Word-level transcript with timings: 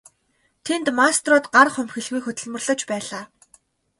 Тэнд 0.65 0.87
мастерууд 0.99 1.45
гар 1.53 1.67
хумхилгүй 1.73 2.21
хөдөлмөрлөж 2.23 2.81
байлаа. 2.91 3.23